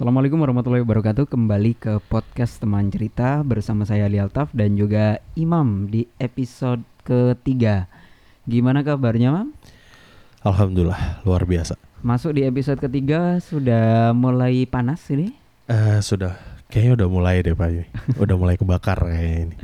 [0.00, 6.08] Assalamualaikum warahmatullahi wabarakatuh Kembali ke podcast teman cerita Bersama saya Lialtaf dan juga Imam Di
[6.16, 7.84] episode ketiga
[8.48, 9.52] Gimana kabarnya Mam?
[10.40, 11.76] Alhamdulillah luar biasa.
[12.00, 15.36] Masuk di episode ketiga Sudah mulai panas ini
[15.68, 16.32] Eh sudah
[16.72, 17.84] kayaknya udah mulai deh Pak Yui.
[18.16, 19.56] Udah mulai kebakar kayaknya ini.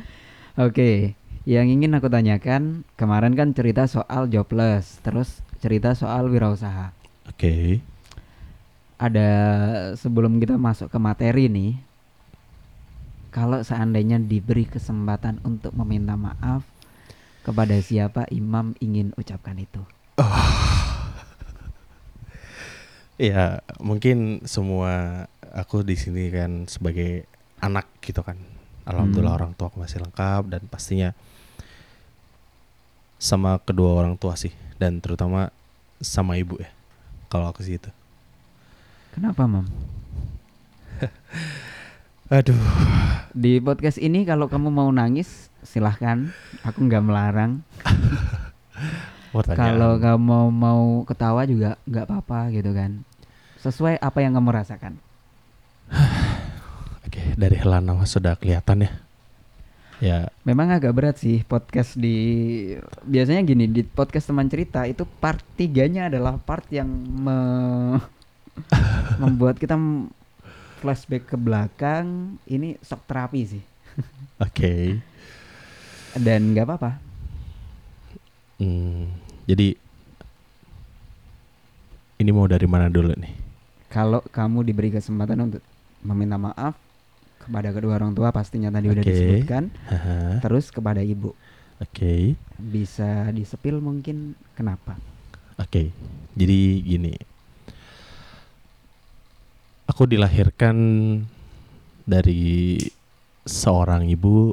[0.61, 1.17] Oke
[1.49, 6.93] Yang ingin aku tanyakan Kemarin kan cerita soal jobless Terus cerita soal wirausaha
[7.25, 7.81] Oke.
[8.97, 9.29] Ada
[10.01, 11.77] sebelum kita masuk ke materi nih
[13.29, 16.65] Kalau seandainya diberi kesempatan untuk meminta maaf
[17.45, 19.85] Kepada siapa imam ingin ucapkan itu
[23.17, 25.25] Ya mungkin semua
[25.57, 27.25] aku di sini kan sebagai
[27.65, 28.37] anak gitu kan.
[28.85, 29.41] Alhamdulillah Hmm.
[29.41, 31.11] orang tua aku masih lengkap dan pastinya
[33.17, 35.49] sama kedua orang tua sih dan terutama
[36.05, 36.69] sama ibu ya.
[37.33, 37.89] Kalau aku sih itu.
[39.17, 39.65] Kenapa mam?
[42.37, 42.53] Aduh.
[43.33, 46.29] Di podcast ini kalau kamu mau nangis silahkan
[46.69, 47.65] Aku nggak melarang
[49.33, 49.57] Pertanyaan.
[49.57, 53.09] Kalau kamu mau ketawa juga nggak apa-apa gitu kan
[53.65, 55.01] Sesuai apa yang kamu rasakan
[57.09, 58.91] Oke, dari helaan nama sudah kelihatan ya.
[59.97, 62.17] Ya, Memang agak berat sih podcast di
[63.01, 68.05] Biasanya gini di podcast teman cerita itu part tiganya adalah part yang me-
[69.23, 69.77] membuat kita
[70.81, 73.65] flashback ke belakang Ini shock terapi sih
[74.45, 74.73] oke.
[76.17, 76.91] Dan nggak apa-apa
[78.57, 79.13] Hmm,
[79.45, 79.77] jadi
[82.17, 83.35] ini mau dari mana dulu nih?
[83.93, 85.63] Kalau kamu diberi kesempatan untuk
[86.05, 86.75] meminta maaf
[87.43, 89.11] kepada kedua orang tua pastinya tadi udah Oke.
[89.11, 91.31] disebutkan, Haha, terus kepada ibu
[91.81, 94.17] Oke, bisa disepil mungkin
[94.57, 94.97] kenapa?
[95.61, 95.83] oke.
[96.37, 97.13] Jadi gini,
[99.97, 100.77] aku dilahirkan
[102.05, 102.77] dari
[103.49, 104.53] seorang ibu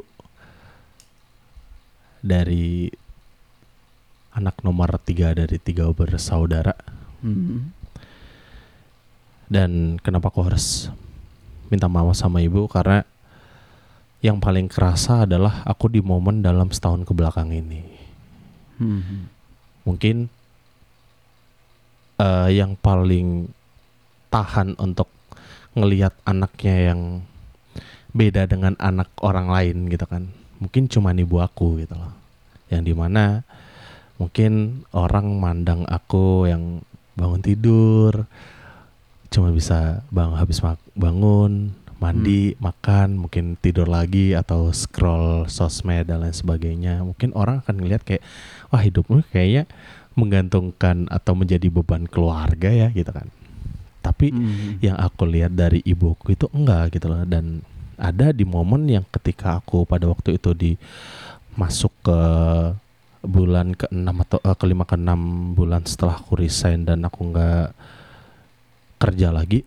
[2.23, 2.87] dari
[4.31, 6.71] anak nomor tiga dari tiga bersaudara.
[7.19, 7.75] Hmm.
[9.51, 10.87] Dan kenapa aku harus
[11.67, 13.03] minta maaf sama ibu karena
[14.23, 17.83] yang paling kerasa adalah aku di momen dalam setahun ke belakang ini.
[18.79, 19.27] Hmm.
[19.83, 20.31] Mungkin
[22.15, 23.51] eh, yang paling
[24.31, 25.11] tahan untuk
[25.73, 27.25] ngelihat anaknya yang
[28.13, 30.29] beda dengan anak orang lain gitu kan.
[30.61, 32.13] Mungkin cuma ibu aku gitu loh.
[32.69, 33.43] Yang di mana
[34.21, 36.85] mungkin orang mandang aku yang
[37.17, 38.25] bangun tidur
[39.33, 40.61] cuma bisa bang habis
[40.93, 47.81] bangun mandi makan mungkin tidur lagi atau scroll sosmed dan lain sebagainya mungkin orang akan
[47.81, 48.23] ngelihat kayak
[48.69, 49.65] wah hidupmu kayaknya
[50.13, 53.33] menggantungkan atau menjadi beban keluarga ya gitu kan
[54.03, 54.83] tapi Hmm.
[54.83, 57.63] yang aku lihat dari ibuku itu enggak gitu loh dan
[57.95, 60.71] ada di momen yang ketika aku pada waktu itu di
[61.55, 62.19] masuk ke
[63.23, 65.11] bulan ke-6 atau eh, kelima ke-6
[65.55, 67.71] bulan setelah aku resign dan aku nggak
[68.99, 69.63] kerja lagi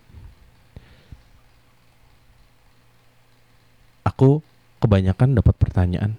[4.04, 4.44] aku
[4.80, 6.12] kebanyakan dapat pertanyaan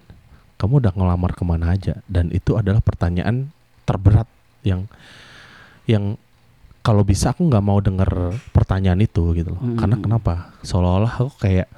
[0.58, 3.54] kamu udah ngelamar ke mana aja dan itu adalah pertanyaan
[3.86, 4.26] terberat
[4.66, 4.90] yang
[5.86, 6.18] yang
[6.88, 9.60] kalau bisa aku nggak mau denger pertanyaan itu gitu loh.
[9.60, 9.76] Hmm.
[9.76, 10.56] karena kenapa?
[10.64, 11.68] Seolah-olah aku kayak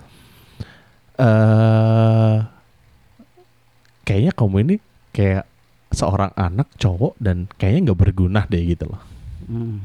[1.18, 2.38] eh
[4.06, 4.74] kayaknya kamu ini
[5.10, 5.50] kayak
[5.90, 9.02] seorang anak cowok dan kayaknya nggak berguna deh gitu loh.
[9.50, 9.82] Hmm.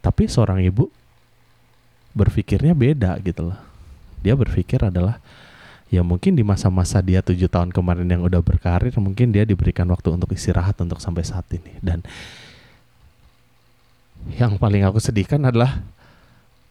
[0.00, 0.88] tapi seorang ibu
[2.16, 3.58] berpikirnya beda gitu loh.
[4.24, 5.20] Dia berpikir adalah
[5.92, 10.16] ya mungkin di masa-masa dia tujuh tahun kemarin yang udah berkarir mungkin dia diberikan waktu
[10.16, 11.76] untuk istirahat untuk sampai saat ini.
[11.84, 12.00] Dan
[14.36, 15.80] yang paling aku sedihkan adalah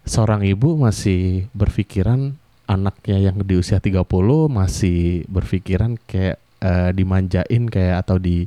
[0.05, 2.37] seorang ibu masih berpikiran
[2.67, 4.03] anaknya yang di usia 30
[4.51, 8.45] masih berpikiran kayak eh, dimanjain kayak atau di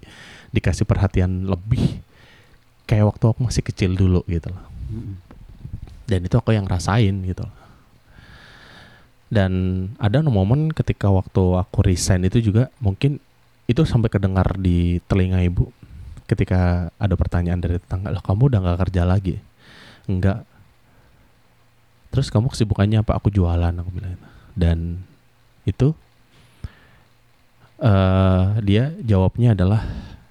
[0.54, 1.98] dikasih perhatian lebih
[2.84, 4.66] kayak waktu aku masih kecil dulu gitu loh.
[6.10, 7.56] Dan itu aku yang rasain gitu loh.
[9.30, 9.52] dan
[10.02, 13.22] ada momen ketika waktu aku resign itu juga mungkin
[13.70, 15.70] itu sampai kedengar di telinga ibu
[16.30, 19.42] ketika ada pertanyaan dari tetangga lah kamu udah nggak kerja lagi?
[20.06, 20.46] Enggak
[22.14, 23.18] terus kamu kesibukannya apa?
[23.18, 24.26] Aku jualan aku bilang gitu.
[24.54, 24.78] dan
[25.66, 25.88] itu
[27.80, 29.82] eh dia jawabnya adalah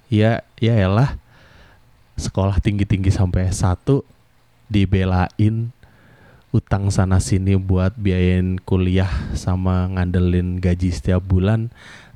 [0.08, 1.18] ya ya elah
[2.20, 4.04] sekolah tinggi-tinggi sampai S1
[4.70, 5.72] dibelain
[6.50, 11.70] utang sana sini buat biayain kuliah sama ngandelin gaji setiap bulan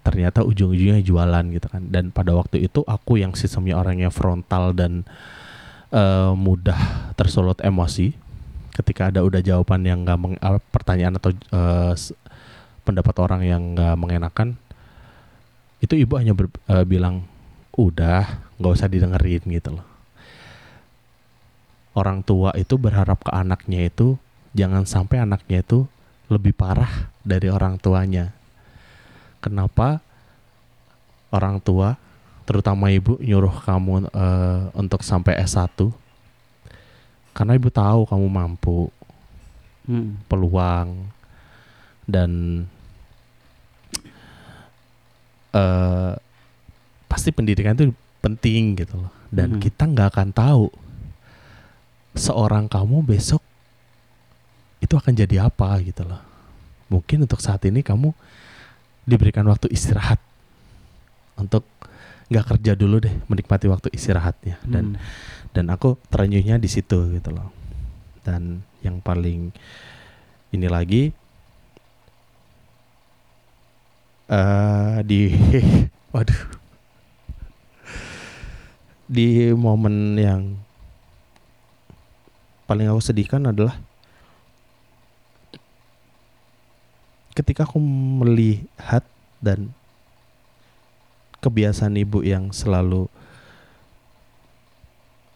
[0.05, 1.83] ternyata ujung-ujungnya jualan gitu kan.
[1.89, 5.09] Dan pada waktu itu aku yang sistemnya orangnya frontal dan
[5.91, 8.13] eh, mudah tersulut emosi.
[8.75, 10.43] Ketika ada udah jawaban yang nggak meng-
[10.75, 11.31] pertanyaan atau
[11.95, 12.13] s-
[12.85, 14.61] pendapat orang yang nggak mengenakan
[15.81, 17.25] itu ibu hanya ber- eh, bilang
[17.79, 18.27] udah
[18.59, 19.87] nggak usah didengerin gitu loh.
[21.95, 24.19] Orang tua itu berharap ke anaknya itu
[24.51, 25.87] jangan sampai anaknya itu
[26.27, 28.34] lebih parah dari orang tuanya
[29.45, 30.01] kenapa
[31.29, 32.01] orang tua
[32.45, 35.93] terutama ibu nyuruh kamu eh, untuk sampai S1
[37.31, 38.89] karena ibu tahu kamu mampu
[39.85, 40.17] Hmm.
[40.25, 41.13] peluang
[42.09, 42.65] dan
[45.53, 46.13] eh
[47.05, 49.61] pasti pendidikan itu penting gitu loh dan Mhm.
[49.61, 50.65] kita nggak akan tahu
[52.17, 53.45] seorang kamu besok
[54.81, 56.19] itu akan jadi apa gitu loh
[56.89, 58.17] mungkin untuk saat ini kamu
[59.05, 60.21] diberikan waktu istirahat.
[61.37, 61.65] Untuk
[62.33, 64.61] nggak kerja dulu deh menikmati waktu istirahatnya.
[64.65, 65.01] Dan Hmm.
[65.55, 67.53] dan aku terenyuhnya di situ gitu loh.
[68.25, 69.53] Dan yang paling
[70.51, 71.13] ini lagi
[74.29, 75.31] eh di
[76.15, 76.43] waduh.
[79.05, 80.57] Di momen yang
[82.65, 83.77] paling aku sedihkan adalah
[87.35, 87.83] ketika aku
[88.23, 89.03] melihat
[89.43, 89.75] dan
[91.43, 93.11] kebiasaan ibu yang selalu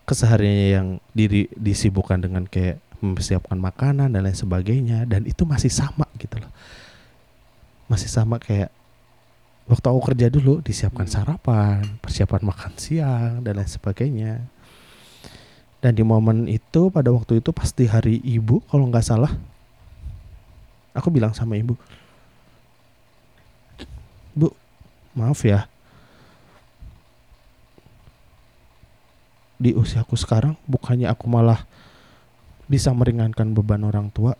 [0.08, 6.08] kesehariannya yang diri disibukkan dengan kayak mempersiapkan makanan dan lain sebagainya dan itu masih sama
[6.16, 6.48] gitu loh.
[7.92, 8.72] Masih sama kayak
[9.68, 14.34] waktu aku kerja dulu disiapkan sarapan persiapan makan siang dan lain sebagainya.
[15.78, 19.30] Dan di momen itu pada waktu itu pasti hari ibu kalau nggak salah
[20.98, 21.78] aku bilang sama ibu
[24.34, 24.50] bu
[25.14, 25.66] maaf ya.
[29.58, 31.66] Di usiaku sekarang bukannya aku malah
[32.70, 34.38] bisa meringankan beban orang tua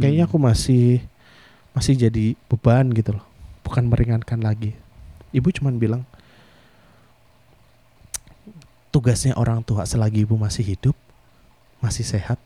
[0.00, 1.04] kayaknya aku masih
[1.70, 3.24] masih jadi beban gitu loh.
[3.62, 4.74] Bukan meringankan lagi.
[5.30, 6.02] Ibu cuman bilang
[8.90, 10.98] tugasnya orang tua selagi ibu masih hidup
[11.78, 12.36] masih sehat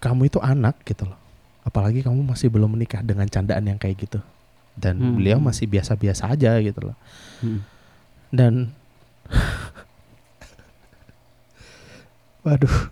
[0.00, 1.14] kamu itu anak gitu loh
[1.62, 4.18] apalagi kamu masih belum menikah dengan candaan yang kayak gitu
[4.74, 5.14] dan Hmm.
[5.14, 6.96] beliau masih biasa-biasa aja gitu loh
[7.38, 7.62] Hmm.
[8.30, 8.74] dan
[12.40, 12.88] waduh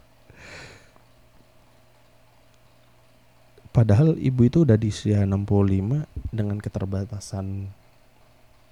[3.70, 7.68] padahal ibu itu udah di usia 65 dengan keterbatasan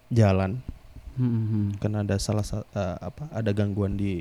[0.09, 0.61] jalan
[1.17, 1.67] Hmm, hmm.
[1.81, 4.21] karena ada salah sa- eh, apa ada gangguan di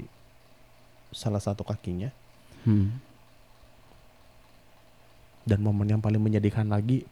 [1.12, 2.10] salah satu kakinya
[2.64, 2.98] Hmm.
[5.46, 7.06] Dan momen yang paling menyedihkan lagi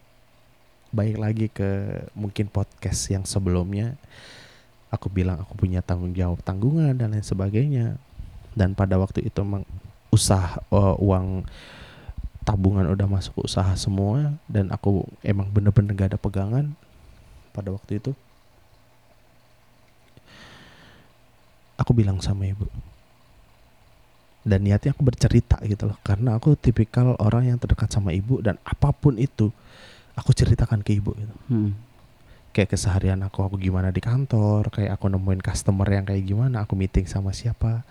[0.94, 3.98] baik lagi ke mungkin podcast yang sebelumnya
[4.94, 7.98] aku bilang aku punya tanggung jawab tanggungan dan lain sebagainya.
[8.54, 9.66] Dan pada waktu itu emang
[10.14, 11.42] usaha eh, uang
[12.46, 16.70] tabungan udah masuk usaha semua dan aku emang bener-bener gak ada pegangan
[17.50, 18.14] pada waktu itu.
[21.74, 22.70] Aku bilang sama ibu
[24.44, 25.98] dan niatnya aku bercerita gitu loh.
[26.04, 29.48] Karena aku tipikal orang yang terdekat sama ibu dan apa pun itu
[30.14, 31.34] aku ceritakan ke ibu gitu.
[31.50, 31.72] Hmm.
[32.54, 36.78] kayak keseharian aku aku gimana di kantor kayak aku nemuin customer yang kayak gimana aku
[36.78, 37.82] meeting sama siapa.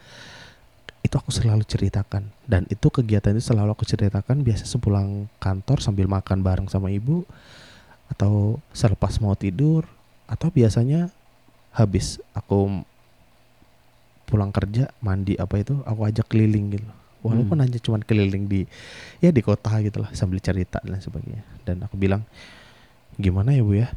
[1.04, 2.32] Itu aku selalu ceritakan.
[2.48, 7.28] Dan itu kegiatan itu selalu aku ceritakan biasa sepulang kantor sambil makan bareng sama ibu
[8.08, 9.84] atau selepas mau tidur
[10.32, 11.12] atau biasanya
[11.74, 12.86] habis aku
[14.34, 16.90] pulang kerja mandi apa itu aku ajak keliling gitu
[17.22, 17.64] walaupun Hmm.
[17.64, 18.66] hanya cuman keliling di
[19.20, 22.26] ya di kota gitu lah sambil cerita dan sebagainya dan aku bilang
[23.16, 23.94] gimana ya bu ya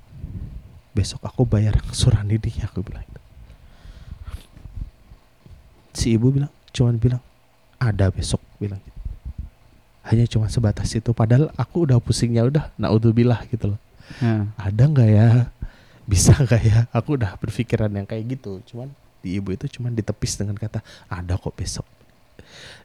[0.92, 3.20] besok aku bayar angsuran ini aku bilang gitu.
[5.92, 7.22] si ibu bilang cuman bilang
[7.78, 8.98] ada besok bilang gitu.
[10.04, 13.80] hanya cuma sebatas itu padahal aku udah pusingnya udah naudzubillah gitu loh
[14.22, 14.46] Ya.
[14.54, 15.50] ada nggak ya
[16.06, 18.94] bisa nggak ya aku udah berpikiran yang kayak gitu cuman
[19.26, 20.78] di ibu itu cuman ditepis dengan kata
[21.10, 21.82] ada kok besok.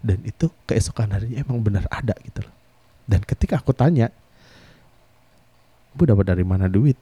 [0.02, 2.54] Dan itu keesokan harinya emang benar ada gitu loh.
[3.06, 4.10] Dan ketika aku tanya
[5.94, 6.98] bu dapat dari mana duit?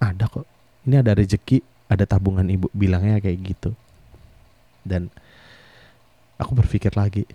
[0.00, 0.48] Ada kok.
[0.88, 1.60] Ini ada rezeki
[1.92, 3.76] ada tabungan ibu bilangnya kayak gitu.
[4.80, 5.12] Dan
[6.40, 7.28] aku berpikir lagi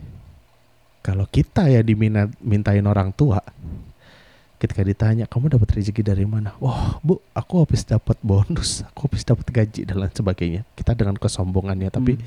[1.03, 3.43] kalau kita ya diminta mintain orang tua
[4.63, 9.27] ketika ditanya kamu dapat rezeki dari mana wah bu aku habis dapat bonus aku habis
[9.27, 12.23] dapat gaji dan lain sebagainya kita dengan kesombongannya tapi Hmm.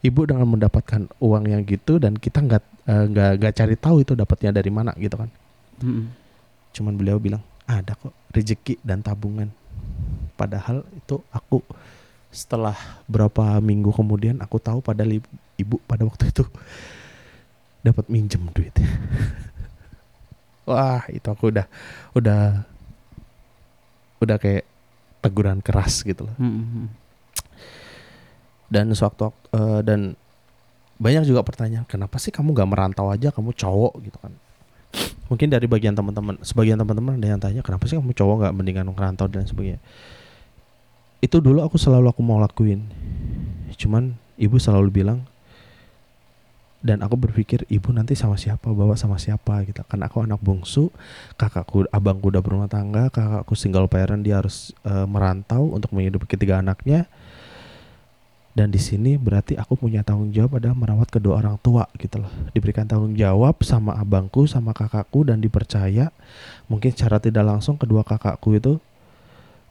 [0.00, 4.16] ibu dengan mendapatkan uang yang gitu dan kita nggak eh, nggak nggak cari tahu itu
[4.16, 5.28] dapatnya dari mana gitu kan
[5.84, 6.08] Hmm.
[6.72, 9.52] cuman beliau bilang ada kok rezeki dan tabungan
[10.40, 11.60] padahal itu aku
[12.32, 12.74] setelah
[13.06, 16.42] berapa minggu kemudian aku tahu padahal ibu, ibu pada waktu itu
[17.84, 18.72] dapat minjem duit.
[20.64, 21.66] Wah, itu aku udah
[22.16, 22.64] udah
[24.24, 24.64] udah kayak
[25.20, 26.36] teguran keras gitu loh.
[26.36, 26.86] Hmm, hmm.
[28.72, 30.00] Dan sewaktu eh, dan
[30.94, 34.32] banyak juga pertanyaan, kenapa sih kamu gak merantau aja, kamu cowok gitu kan?
[35.26, 38.86] Mungkin dari bagian teman-teman, sebagian teman-teman ada yang tanya, kenapa sih kamu cowok gak mendingan
[38.94, 39.82] merantau dan sebagainya.
[41.18, 42.86] Itu dulu aku selalu aku mau lakuin,
[43.74, 45.26] cuman ibu selalu bilang,
[46.84, 49.64] dan aku berpikir ibu nanti sama siapa, bawa sama siapa?
[49.64, 49.80] Gitu.
[49.88, 50.92] Kan aku anak bungsu,
[51.40, 56.60] kakakku, abangku udah berumah tangga, kakakku single parent dia harus eh, merantau untuk menghidupi ketiga
[56.60, 57.08] anaknya.
[58.54, 62.30] Dan di sini berarti aku punya tanggung jawab adalah merawat kedua orang tua gitu loh.
[62.52, 66.14] Diberikan tanggung jawab sama abangku sama kakakku dan dipercaya
[66.70, 68.78] mungkin secara tidak langsung kedua kakakku itu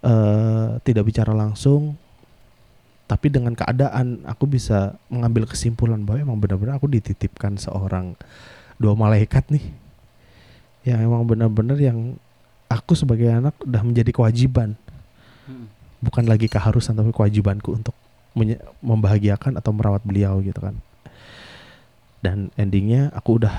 [0.04, 1.96] eh tidak bicara langsung
[3.04, 8.16] tapi dengan keadaan aku bisa mengambil kesimpulan bahwa emang benar-benar aku dititipkan seorang
[8.80, 9.66] dua malaikat nih.
[10.88, 12.16] Yang emang benar-benar yang
[12.72, 14.76] aku sebagai anak udah menjadi kewajiban.
[15.44, 15.68] Hmm.
[16.00, 17.92] bukan lagi keharusan tapi kewajibanku untuk
[18.80, 20.76] membahagiakan atau merawat beliau gitu kan.
[22.24, 23.52] Dan endingnya aku udah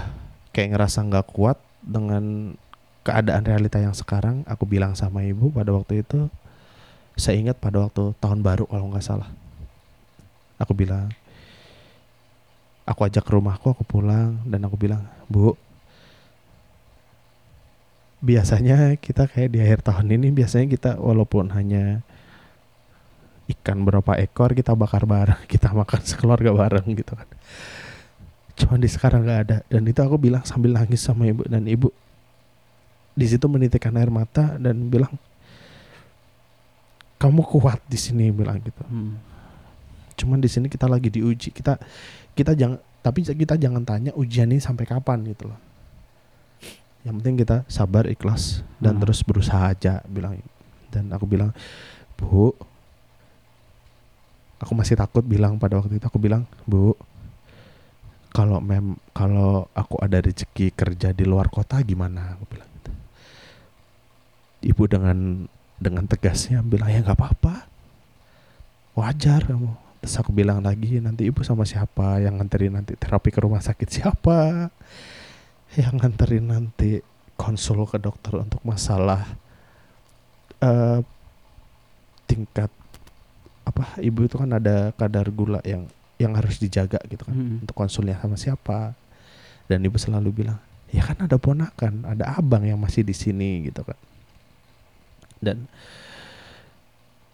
[0.57, 2.57] kayak ngerasa nggak kuat dengan
[3.05, 4.49] keadaan realita yang sekarang.
[4.49, 6.33] Aku bilang sama ibu pada waktu itu
[7.15, 9.31] saya ingat pada waktu tahun baru kalau nggak salah.
[10.59, 11.11] Aku bilang
[12.85, 14.43] aku ajak ke rumahku aku pulang.
[14.47, 15.55] Dan aku bilang bu
[18.25, 22.01] biasanya kita kayak di akhir tahun ini biasanya kita walaupun hanya
[23.45, 27.29] ikan berapa ekor kita bakar bareng kita makan sekeluarga bareng gitu kan.
[28.55, 29.57] Cuman di sekarang nggak ada.
[29.67, 31.91] Dan itu aku bilang sambil nangis sama ibu dan ibu.
[33.15, 35.15] Di situ menitikkan air mata dan bilang
[37.25, 39.17] kamu kuat di sini bilang gitu Hmm.
[40.21, 41.81] cuman di sini kita lagi diuji kita
[42.37, 45.57] kita jangan tapi kita jangan tanya ujian ini sampai kapan gitu loh
[47.09, 49.03] yang penting kita sabar ikhlas dan Hmm.
[49.09, 50.37] terus berusaha aja bilang
[50.93, 51.51] dan aku bilang
[52.21, 52.53] bu
[54.61, 56.93] aku masih takut bilang pada waktu itu aku bilang bu
[58.35, 62.93] kalau mem kalau aku ada rezeki kerja di luar kota gimana aku bilang gitu.
[64.75, 65.47] ibu dengan
[65.79, 67.55] dengan tegasnya bilang ya nggak apa-apa.
[68.95, 69.75] Wajar kamu.
[70.01, 73.89] Terus aku bilang lagi nanti ibu sama siapa yang nganterin nanti terapi ke rumah sakit
[73.89, 74.69] siapa?
[75.81, 77.03] Yang nganterin nanti
[77.35, 79.27] konsul ke dokter untuk masalah
[80.63, 81.03] eh
[82.31, 82.71] tingkat
[83.67, 87.59] apa ibu itu kan ada kadar gula yang yang harus dijaga gitu kan Hmm.
[87.67, 88.95] untuk konsulnya sama siapa.
[89.67, 90.61] Dan ibu selalu bilang
[90.95, 93.99] ya kan ada ponakan ada abang yang masih di sini gitu kan
[95.45, 95.69] dan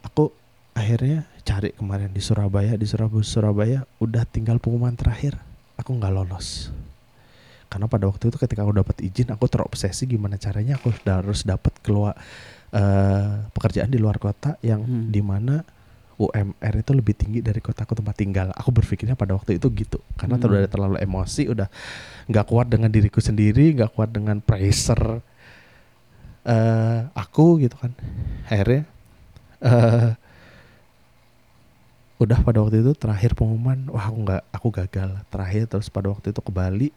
[0.02, 0.34] aku
[0.74, 5.38] akhirnya cari kemarin di Surabaya di Surabaya Surabaya udah tinggal pengumuman terakhir
[5.78, 6.70] aku nggak lolos
[7.70, 11.70] karena pada waktu itu ketika aku dapat izin aku terobsesi gimana caranya aku harus dapat
[11.80, 12.18] keluar
[12.70, 15.10] eh, pekerjaan di luar kota yang Hmm.
[15.10, 15.62] di mana
[16.20, 18.52] UMR itu lebih tinggi dari kotaku tempat tinggal.
[18.52, 20.52] Aku berpikirnya pada waktu itu gitu, karena Hmm.
[20.52, 21.66] udah terlalu emosi, udah
[22.28, 25.24] nggak kuat dengan diriku sendiri, nggak kuat dengan pressure
[26.44, 27.92] eh aku gitu kan.
[28.48, 28.84] Akhirnya
[29.60, 30.12] eh
[32.20, 35.10] udah pada waktu itu terakhir pengumuman, wah aku nggak, aku gagal.
[35.32, 36.92] Terakhir terus pada waktu itu ke Bali,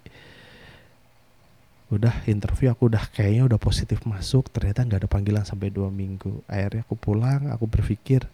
[1.88, 6.44] udah interview aku udah kayaknya udah positif masuk, ternyata nggak ada panggilan sampai dua minggu.
[6.44, 8.28] Akhirnya aku pulang, aku berpikir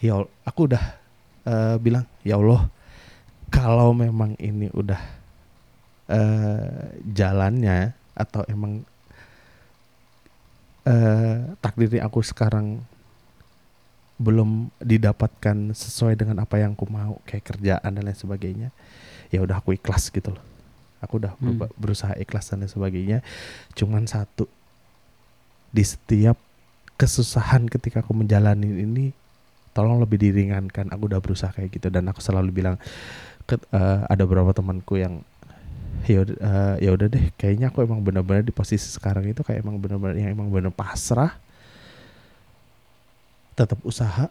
[0.00, 0.84] ya aku udah
[1.44, 2.70] eh, bilang ya Allah
[3.50, 5.00] kalau memang ini udah
[6.08, 8.86] eh, jalannya atau emang
[10.88, 12.80] eh, takdirnya aku sekarang
[14.18, 18.68] belum didapatkan sesuai dengan apa yang aku mau kayak kerjaan dan lain sebagainya
[19.30, 20.42] ya udah aku ikhlas gitu loh.
[20.98, 21.62] Aku udah Hmm.
[21.78, 23.18] berusaha ikhlas dan lain sebagainya.
[23.78, 24.50] Cuman satu
[25.70, 26.34] di setiap
[26.98, 29.14] kesusahan ketika aku menjalani ini
[29.70, 30.90] tolong lebih diringankan.
[30.90, 32.76] Aku udah berusaha kayak gitu dan aku selalu bilang
[33.46, 35.22] ke- eh, ada beberapa temanku yang
[36.06, 39.64] ya udah eh, ya udah deh kayaknya aku emang benar-benar di posisi sekarang itu kayak
[39.64, 41.34] emang benar-benar yang emang benar pasrah.
[43.58, 44.30] Tetap usaha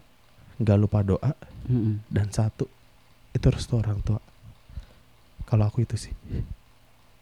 [0.58, 1.34] nggak lupa doa.
[1.68, 2.00] Hmm.
[2.08, 2.64] dan satu
[3.36, 4.24] itu restu orang tua.
[5.44, 6.16] Kalau aku itu sih.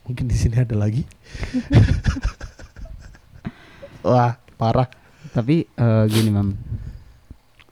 [0.06, 1.02] Mungkin di sini ada lagi.
[4.06, 4.86] Wah parah.
[5.34, 6.54] Tapi eh, gini mam,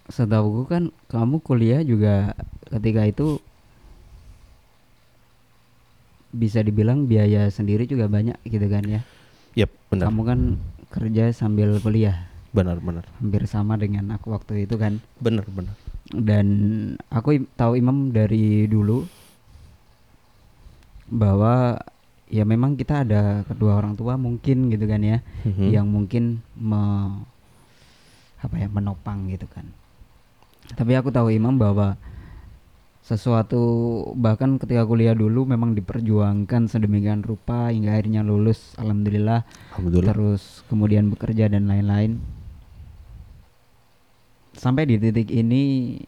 [0.10, 2.34] setahu kan kamu kuliah juga
[2.74, 3.38] ketika itu
[6.34, 9.02] bisa dibilang biaya sendiri juga banyak gitu kan ya.
[9.54, 10.40] Yap, benar Kamu kan
[10.90, 14.98] kerja sambil kuliah, benar benar hampir sama dengan aku waktu itu kan.
[15.22, 15.78] benar benar
[16.14, 16.48] Dan
[17.08, 19.06] aku tahu Imam dari dulu
[21.08, 21.78] bahwa
[22.28, 25.70] ya memang kita ada kedua orang tua mungkin gitu kan ya Mhm.
[25.70, 26.82] yang mungkin me,
[28.42, 29.70] apa ya menopang gitu kan
[30.74, 31.96] tapi aku tahu Imam bahwa
[33.04, 33.60] sesuatu
[34.16, 39.44] bahkan ketika kuliah dulu memang diperjuangkan sedemikian rupa hingga akhirnya lulus alhamdulillah.
[39.76, 40.16] Alhamdulillah.
[40.16, 42.24] terus kemudian bekerja dan lain-lain.
[44.56, 46.00] Sampai di titik ini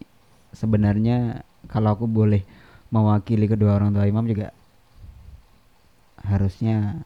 [0.56, 2.48] sebenarnya kalau aku boleh
[2.88, 4.56] mewakili kedua orang tua Imam juga
[6.24, 7.04] harusnya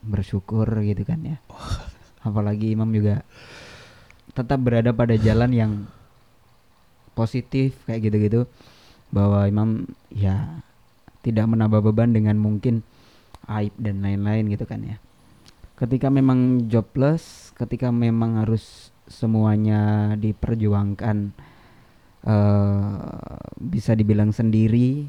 [0.00, 1.36] bersyukur gitu kan ya.
[2.26, 3.20] Apalagi Imam juga
[4.32, 5.72] tetap berada pada jalan yang
[7.12, 8.48] positif kayak gitu-gitu
[9.10, 10.62] bahwa Imam ya
[11.20, 12.82] tidak menambah beban dengan mungkin
[13.50, 14.96] aib dan lain-lain gitu kan ya.
[15.76, 21.34] Ketika memang jobless ketika memang harus semuanya diperjuangkan
[22.20, 22.92] eh
[23.60, 25.08] bisa dibilang sendiri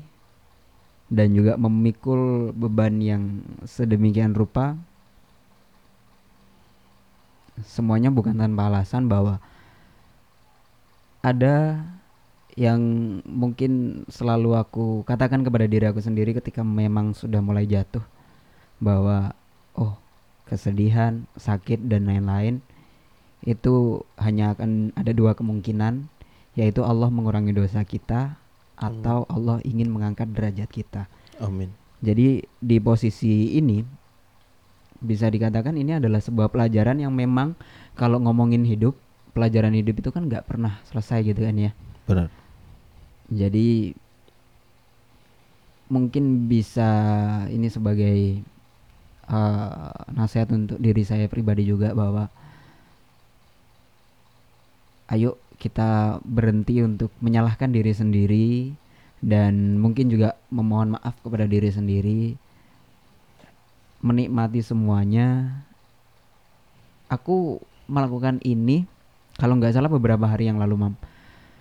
[1.12, 4.80] dan juga memikul beban yang sedemikian rupa
[7.68, 9.44] semuanya bukan tanpa alasan bahwa
[11.20, 11.84] ada
[12.60, 12.82] yang
[13.24, 18.04] mungkin selalu aku katakan kepada diri aku sendiri ketika memang sudah mulai jatuh
[18.82, 19.32] bahwa
[19.78, 19.96] oh
[20.50, 22.60] kesedihan, sakit dan lain-lain
[23.48, 26.06] itu hanya akan ada dua kemungkinan
[26.54, 28.36] yaitu Allah mengurangi dosa kita
[28.76, 31.08] atau Allah ingin mengangkat derajat kita.
[31.40, 31.72] Amin.
[32.02, 33.86] Jadi di posisi ini
[35.02, 37.56] bisa dikatakan ini adalah sebuah pelajaran yang memang
[37.96, 38.98] kalau ngomongin hidup,
[39.34, 41.72] pelajaran hidup itu kan nggak pernah selesai gitu kan ya.
[42.10, 42.41] Benar.
[43.32, 43.96] Jadi
[45.92, 46.92] mungkin bisa
[47.48, 48.44] ini sebagai
[49.28, 52.28] eh, nasihat untuk diri saya pribadi juga bahwa
[55.12, 58.50] ayo kita berhenti untuk menyalahkan diri sendiri
[59.22, 62.36] dan mungkin juga memohon maaf kepada diri sendiri
[64.02, 65.62] menikmati semuanya.
[67.08, 68.90] Aku melakukan ini
[69.38, 70.94] kalau nggak salah beberapa hari yang lalu mam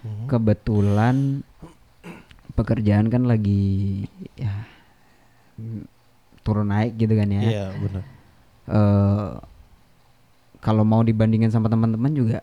[0.00, 0.26] Mhm.
[0.26, 1.16] kebetulan
[2.52, 4.64] pekerjaan kan lagi ya
[6.40, 8.04] turun naik gitu kan ya Iya, benar.
[8.64, 9.30] Eh,
[10.60, 12.38] kalau mau dibandingin sama teman-teman juga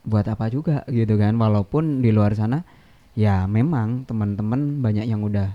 [0.00, 2.64] buat apa juga gitu kan walaupun di luar sana
[3.12, 5.52] ya memang teman-teman banyak yang udah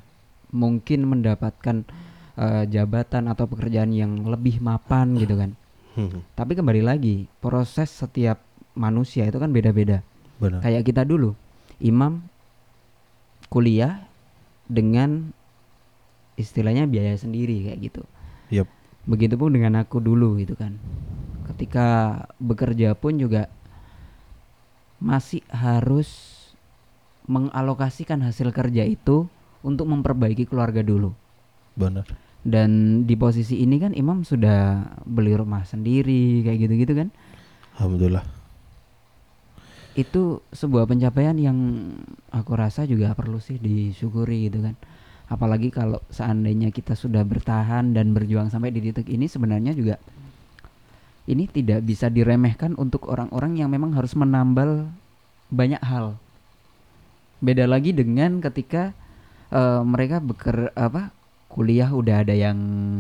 [0.53, 1.81] mungkin mendapatkan
[2.35, 5.57] eh, jabatan atau pekerjaan yang lebih mapan gitu kan
[5.95, 6.35] Mhm.
[6.35, 8.43] tapi kembali lagi proses setiap
[8.75, 10.03] manusia itu kan beda-beda
[10.35, 10.59] Benar.
[10.59, 11.33] kayak kita dulu
[11.79, 12.23] imam
[13.47, 14.03] kuliah
[14.67, 15.31] dengan
[16.35, 18.01] istilahnya biaya sendiri kayak gitu
[18.51, 18.67] Yap.
[19.07, 20.75] begitupun dengan aku dulu gitu kan
[21.53, 23.47] ketika bekerja pun juga
[24.99, 26.35] masih harus
[27.29, 29.29] mengalokasikan hasil kerja itu
[29.63, 31.15] untuk memperbaiki keluarga dulu
[31.79, 32.03] Benar.
[32.43, 37.09] dan di posisi ini kan imam sudah beli rumah sendiri kayak gitu-gitu kan
[37.75, 38.23] Alhamdulillah.
[39.95, 41.57] Itu sebuah pencapaian yang
[42.27, 44.75] aku rasa juga perlu sih disyukuri gitu kan.
[45.25, 49.97] Apalagi kalau seandainya kita sudah bertahan dan berjuang sampai di titik ini sebenarnya juga
[51.25, 54.85] ini tidak bisa diremehkan untuk orang-orang yang memang harus menambal
[55.49, 56.19] banyak hal.
[57.41, 58.93] Beda lagi dengan ketika
[59.49, 61.09] eh, mereka beker apa
[61.49, 62.57] kuliah udah ada yang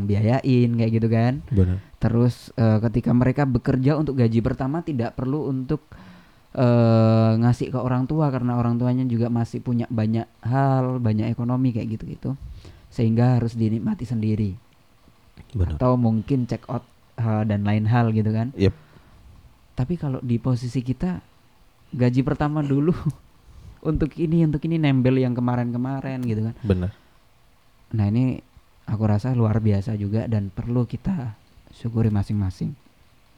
[0.09, 1.43] biayain kayak gitu kan.
[1.51, 1.77] Benar.
[2.01, 5.85] Terus eh, ketika mereka bekerja untuk gaji pertama tidak perlu untuk
[6.55, 11.75] eh, ngasih ke orang tua karena orang tuanya juga masih punya banyak hal, banyak ekonomi
[11.75, 12.39] kayak gitu-gitu.
[12.89, 14.55] Sehingga harus dinikmati sendiri
[15.51, 15.75] Benar.
[15.75, 16.87] atau mungkin check out
[17.19, 18.55] eh, dan lain hal gitu kan.
[18.55, 18.73] Yep.
[19.75, 21.19] Tapi kalau di posisi kita
[21.91, 22.95] gaji pertama dulu
[23.91, 26.55] untuk ini untuk ini nembel yang kemarin-kemarin gitu kan.
[26.63, 26.91] Benar.
[27.95, 28.39] Nah ini
[28.87, 31.35] aku rasa luar biasa juga dan perlu kita
[31.75, 32.73] syukuri masing-masing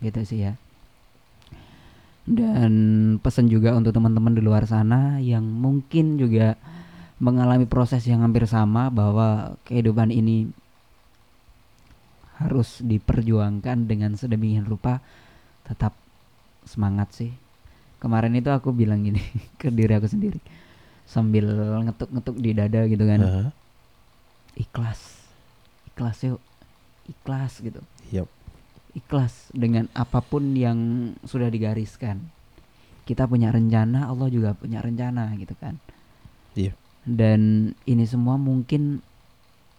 [0.06, 0.53] gitu sih ya.
[2.28, 2.72] Dan
[3.24, 6.60] pesan juga untuk teman-teman di luar sana yang mungkin juga
[7.24, 10.52] mengalami proses yang hampir sama bahwa kehidupan ini
[12.38, 15.02] harus diperjuangkan dengan sedemikian rupa
[15.66, 15.96] tetap
[16.68, 17.32] semangat sih.
[17.98, 19.24] Kemarin itu aku bilang gini
[19.62, 20.38] ke diri aku sendiri
[21.08, 21.48] sambil
[21.88, 23.48] ngetuk-ngetuk di dada gitu kan Aha.
[24.60, 25.24] ikhlas
[25.88, 26.44] ikhlas yuk
[27.08, 27.80] ikhlas gitu.
[28.97, 30.77] Ikhlas dengan apa pun yang
[31.21, 32.17] sudah digariskan
[33.05, 35.77] kita punya rencana Allah juga punya rencana gitu kan
[36.57, 36.73] Iya.
[37.05, 39.05] dan ini semua mungkin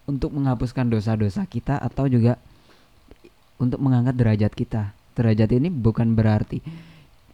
[0.06, 2.38] untuk menghapuskan dosa-dosa kita atau juga
[3.58, 4.82] untuk mengangkat derajat kita
[5.18, 6.62] derajat ini bukan berarti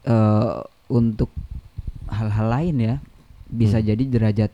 [0.09, 0.57] eh,
[0.89, 1.29] untuk
[2.09, 2.97] hal-hal lain ya
[3.47, 3.87] bisa Hmm.
[3.93, 4.53] jadi derajat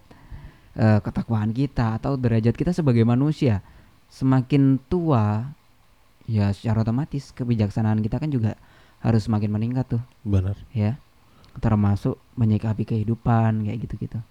[0.76, 3.62] eh, ketakwaan kita atau derajat kita sebagai manusia
[4.10, 5.46] semakin tua
[6.30, 8.54] ya secara otomatis kebijaksanaan kita kan juga
[9.02, 10.02] harus semakin meningkat tuh.
[10.22, 10.54] Benar.
[10.70, 11.02] Ya
[11.58, 14.22] termasuk menyikapi kehidupan kayak gitu-gitu.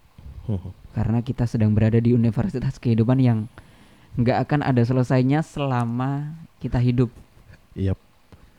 [0.95, 3.45] Karena kita sedang berada di universitas kehidupan yang
[4.17, 7.11] nggak akan ada selesainya selama kita hidup.
[7.77, 7.99] Yap.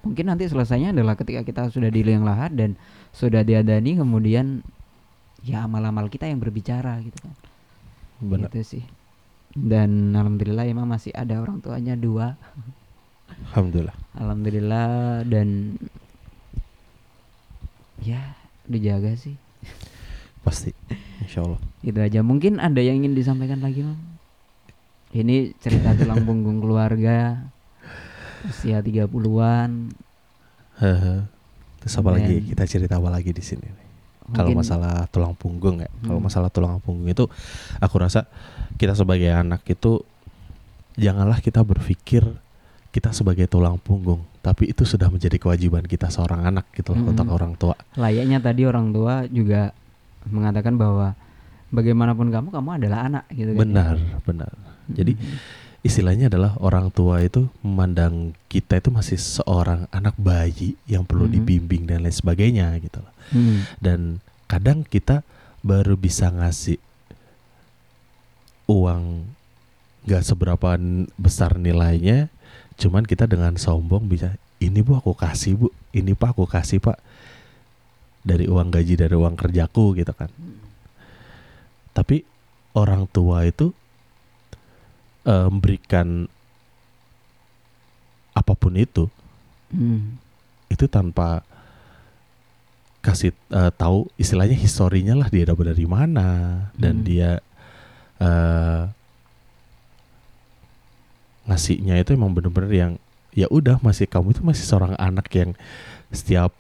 [0.00, 2.72] mungkin nanti selesainya adalah ketika kita sudah di liang lahat dan
[3.12, 4.64] sudah diadani kemudian
[5.44, 7.34] ya amal-amal kita yang berbicara gitu kan.
[8.22, 8.48] Benar.
[8.48, 8.84] Gitu sih.
[9.50, 12.38] Dan alhamdulillah emang masih ada orang tuanya dua
[13.50, 13.96] alhamdulillah.
[14.14, 14.88] Alhamdulillah
[15.24, 15.78] dan
[18.00, 18.20] ya
[18.64, 19.36] dijaga sih.
[20.40, 20.72] Pasti
[21.20, 22.20] insya Allah itu aja.
[22.24, 23.98] Mungkin ada yang ingin disampaikan lagi mam?
[25.10, 27.42] Ini cerita tulang punggung keluarga
[28.46, 29.92] usia 30-an
[30.80, 31.14] Hehe.
[31.82, 32.40] terus apa lagi?
[32.46, 33.68] Kita cerita apa lagi di sini?
[34.30, 35.90] Kalau masalah tulang punggung ya.
[36.06, 36.30] Kalau Hmm.
[36.30, 37.26] masalah tulang punggung itu
[37.82, 38.24] aku rasa
[38.78, 40.00] kita sebagai anak itu
[40.94, 42.22] janganlah kita berpikir
[42.90, 47.10] kita sebagai tulang punggung tapi itu sudah menjadi kewajiban kita seorang anak gitu loh Mm-mm.
[47.12, 49.70] untuk orang tua layaknya tadi orang tua juga
[50.26, 51.14] mengatakan bahwa
[51.70, 53.60] bagaimanapun kamu kamu adalah anak gitu kan ya.
[53.62, 53.94] benar
[54.26, 54.52] benar
[54.90, 55.38] jadi Mhm.
[55.80, 61.32] istilahnya adalah orang tua itu memandang kita itu masih seorang anak bayi yang perlu Mhm.
[61.32, 63.64] dibimbing dan lain sebagainya gitu loh Hmm.
[63.78, 65.22] dan kadang kita
[65.62, 66.82] baru bisa ngasih
[68.66, 69.30] uang
[70.04, 70.74] nggak seberapa
[71.14, 72.32] besar nilainya
[72.80, 76.96] cuman kita dengan sombong bisa ini bu aku kasih bu ini pak aku kasih pak
[78.24, 80.32] dari uang gaji dari uang kerjaku gitu kan
[81.92, 82.24] tapi
[82.72, 83.72] orang tua itu
[85.24, 86.24] eh, memberikan
[88.32, 89.06] apa pun itu
[89.70, 90.18] Hmm.
[90.66, 91.46] itu tanpa
[93.00, 96.28] kasih eh, tahu istilahnya historinya lah dia dapat dari mana
[96.74, 97.06] dan Hmm.
[97.06, 97.30] dia
[98.18, 98.82] eh
[101.50, 102.92] ngasihnya itu emang bener-bener yang
[103.34, 105.50] ya udah masih kamu itu masih seorang anak yang
[106.14, 106.54] setiap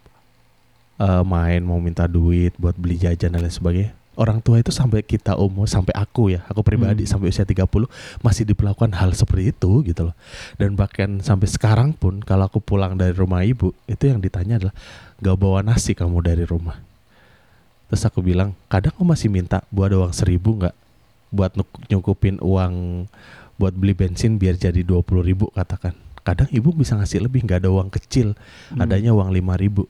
[0.98, 3.92] eh, main mau minta duit buat beli jajan dan lain sebagainya.
[4.18, 7.10] Orang tua itu sampai kita umur sampai aku ya aku pribadi Hmm.
[7.16, 7.88] sampai usia 30
[8.20, 10.16] masih diperlakukan hal seperti itu gitu loh.
[10.60, 14.74] Dan bahkan sampai sekarang pun kalau aku pulang dari rumah ibu itu yang ditanya adalah
[15.24, 16.76] gak bawa nasi kamu dari rumah?
[17.88, 20.76] Terus aku bilang kadang aku masih minta buat uang seribu nggak?
[21.32, 21.56] Buat
[21.88, 23.06] nyukupin uang
[23.60, 25.92] buat beli bensin biar jadi dua puluh ribu katakan.
[26.24, 28.32] Kadang ibu bisa ngasih lebih nggak ada uang kecil.
[28.72, 28.80] Hmm.
[28.80, 29.84] adanya uang lima ribu.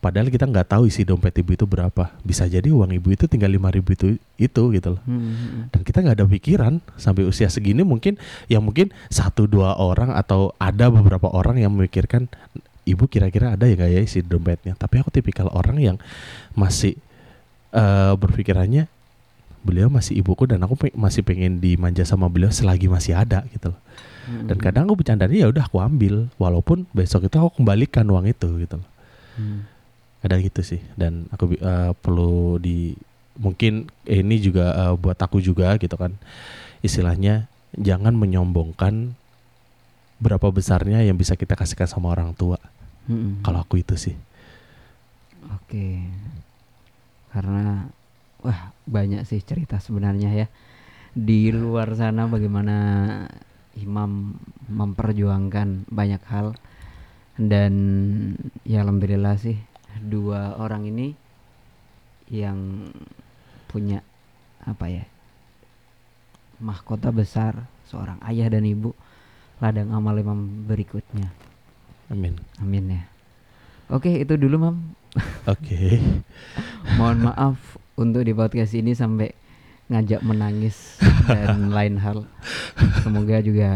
[0.00, 2.12] Padahal kita nggak tahu isi dompet ibu itu berapa.
[2.24, 5.02] Bisa jadi uang ibu itu tinggal lima ribu itu itu gitu loh.
[5.04, 5.64] Hmm, hmm, hmm.
[5.72, 8.16] dan kita nggak ada pikiran sampai usia segini mungkin
[8.48, 12.32] ya mungkin satu dua orang atau ada beberapa orang yang memikirkan
[12.88, 14.72] ibu kira-kira ada ya nggak ya isi dompetnya?
[14.76, 15.96] Tapi aku tipikal orang yang
[16.56, 16.96] masih
[17.76, 18.88] eh, berpikirannya
[19.64, 23.72] beliau masih ibuku dan aku pe- masih pengen dimanja sama beliau selagi masih ada gitu
[23.72, 23.80] loh.
[24.24, 28.28] Hmm, dan kadang aku bercandanya ya udah aku ambil walaupun besok itu aku kembalikan uang
[28.28, 28.88] itu gitu loh.
[29.34, 29.66] Hmm.
[30.20, 30.80] kadang gitu sih.
[30.96, 32.96] Dan aku eh, perlu di
[33.36, 36.16] mungkin ini juga eh, buat aku juga gitu kan.
[36.84, 39.16] Istilahnya jangan menyombongkan
[40.22, 42.60] berapa besarnya yang bisa kita kasihkan sama orang tua.
[43.04, 43.44] Hmm.
[43.44, 44.16] kalau aku itu sih.
[45.52, 46.08] Oke.
[47.28, 47.84] Karena
[48.44, 50.46] wah banyak sih cerita sebenarnya ya.
[51.16, 52.76] Di luar sana bagaimana
[53.80, 54.36] Imam
[54.68, 56.54] memperjuangkan banyak hal.
[57.34, 57.74] Dan
[58.62, 59.58] ya alhamdulillah sih
[59.98, 61.16] dua orang ini
[62.30, 62.86] yang
[63.66, 64.06] punya
[64.62, 65.04] apa ya
[66.62, 68.94] mahkota besar seorang ayah dan ibu
[69.58, 71.30] ladang amal imam berikutnya.
[72.10, 72.38] Amin.
[72.62, 73.02] Amin ya.
[73.90, 74.76] Oke itu dulu mam.
[75.50, 75.98] Oke.
[76.98, 77.58] Mohon maaf
[77.94, 79.30] untuk di podcast ini sampai
[79.86, 82.24] ngajak menangis dan lain hal.
[83.04, 83.70] Semoga juga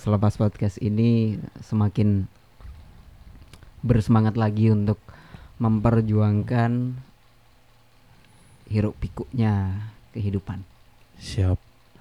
[0.00, 2.26] selepas podcast ini semakin
[3.84, 4.96] bersemangat lagi untuk
[5.60, 6.96] memperjuangkan
[8.72, 9.84] hiruk pikuknya
[10.16, 10.64] kehidupan.
[11.20, 11.60] siap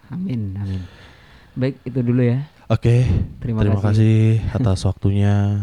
[0.09, 0.81] Amin, amin.
[1.53, 2.49] Baik, itu dulu ya.
[2.65, 2.95] oke
[3.43, 5.61] Terima, terima kasih atas waktunya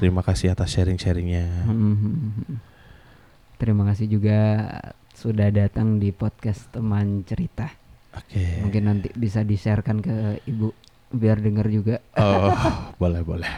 [0.00, 2.62] terima kasih atas sharing-sharingnya Hmm.
[3.56, 4.68] Terima kasih juga
[5.16, 7.72] sudah datang di podcast teman cerita.
[8.12, 10.76] oke Mungkin nanti bisa di-sharekan ke ibu
[11.08, 12.04] biar dengar juga.
[12.20, 12.52] oh
[13.00, 13.52] boleh boleh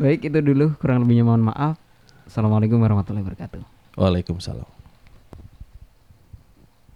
[0.00, 1.76] Baik itu dulu kurang lebihnya mohon maaf.
[2.24, 3.62] Assalamualaikum warahmatullahi wabarakatuh.
[3.96, 4.79] waalaikumsalam